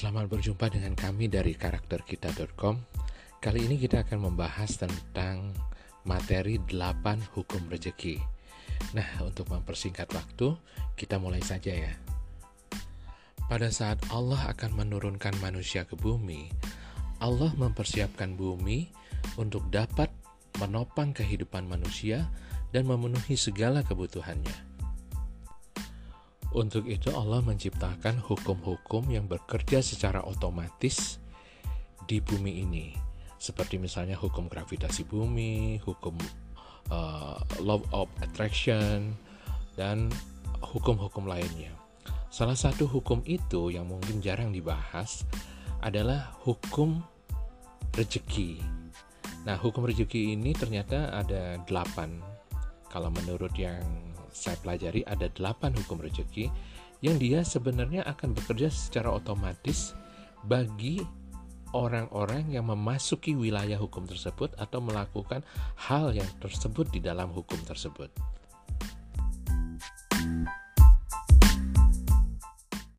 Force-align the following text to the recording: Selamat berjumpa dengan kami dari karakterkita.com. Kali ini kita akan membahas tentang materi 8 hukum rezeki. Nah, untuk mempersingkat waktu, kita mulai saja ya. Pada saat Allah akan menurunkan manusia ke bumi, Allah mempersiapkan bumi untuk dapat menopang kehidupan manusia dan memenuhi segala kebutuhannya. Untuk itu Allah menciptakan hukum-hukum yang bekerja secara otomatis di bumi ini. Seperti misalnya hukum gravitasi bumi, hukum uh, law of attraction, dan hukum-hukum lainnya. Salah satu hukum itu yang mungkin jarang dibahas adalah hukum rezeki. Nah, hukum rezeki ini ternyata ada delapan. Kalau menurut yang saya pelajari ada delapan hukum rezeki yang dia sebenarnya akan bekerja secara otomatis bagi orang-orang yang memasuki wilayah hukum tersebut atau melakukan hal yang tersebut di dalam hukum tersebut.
Selamat 0.00 0.32
berjumpa 0.32 0.72
dengan 0.72 0.96
kami 0.96 1.28
dari 1.28 1.52
karakterkita.com. 1.52 2.80
Kali 3.36 3.68
ini 3.68 3.76
kita 3.76 4.00
akan 4.00 4.32
membahas 4.32 4.80
tentang 4.80 5.52
materi 6.08 6.56
8 6.56 7.36
hukum 7.36 7.68
rezeki. 7.68 8.16
Nah, 8.96 9.04
untuk 9.20 9.52
mempersingkat 9.52 10.08
waktu, 10.16 10.56
kita 10.96 11.20
mulai 11.20 11.44
saja 11.44 11.76
ya. 11.76 11.92
Pada 13.44 13.68
saat 13.68 14.00
Allah 14.08 14.48
akan 14.48 14.80
menurunkan 14.80 15.36
manusia 15.44 15.84
ke 15.84 16.00
bumi, 16.00 16.48
Allah 17.20 17.52
mempersiapkan 17.60 18.40
bumi 18.40 18.88
untuk 19.36 19.68
dapat 19.68 20.08
menopang 20.64 21.12
kehidupan 21.12 21.68
manusia 21.68 22.24
dan 22.72 22.88
memenuhi 22.88 23.36
segala 23.36 23.84
kebutuhannya. 23.84 24.69
Untuk 26.50 26.90
itu 26.90 27.14
Allah 27.14 27.38
menciptakan 27.46 28.18
hukum-hukum 28.26 29.06
yang 29.06 29.30
bekerja 29.30 29.78
secara 29.86 30.26
otomatis 30.26 31.22
di 32.10 32.18
bumi 32.18 32.66
ini. 32.66 32.90
Seperti 33.38 33.78
misalnya 33.78 34.18
hukum 34.18 34.50
gravitasi 34.50 35.06
bumi, 35.06 35.78
hukum 35.78 36.18
uh, 36.90 37.38
law 37.62 37.78
of 37.94 38.10
attraction, 38.18 39.14
dan 39.78 40.10
hukum-hukum 40.58 41.30
lainnya. 41.30 41.70
Salah 42.34 42.58
satu 42.58 42.90
hukum 42.90 43.22
itu 43.30 43.70
yang 43.70 43.86
mungkin 43.86 44.18
jarang 44.18 44.50
dibahas 44.50 45.22
adalah 45.86 46.34
hukum 46.42 46.98
rezeki. 47.94 48.58
Nah, 49.46 49.54
hukum 49.54 49.86
rezeki 49.86 50.34
ini 50.34 50.50
ternyata 50.52 51.14
ada 51.14 51.62
delapan. 51.64 52.18
Kalau 52.90 53.08
menurut 53.14 53.54
yang 53.54 54.09
saya 54.32 54.56
pelajari 54.60 55.04
ada 55.06 55.28
delapan 55.32 55.74
hukum 55.76 56.00
rezeki 56.00 56.48
yang 57.00 57.16
dia 57.16 57.40
sebenarnya 57.44 58.04
akan 58.04 58.36
bekerja 58.36 58.68
secara 58.68 59.12
otomatis 59.12 59.96
bagi 60.44 61.00
orang-orang 61.72 62.50
yang 62.50 62.66
memasuki 62.66 63.38
wilayah 63.38 63.78
hukum 63.78 64.04
tersebut 64.04 64.52
atau 64.58 64.82
melakukan 64.82 65.46
hal 65.78 66.10
yang 66.10 66.26
tersebut 66.42 66.90
di 66.90 67.00
dalam 67.00 67.30
hukum 67.30 67.58
tersebut. 67.62 68.10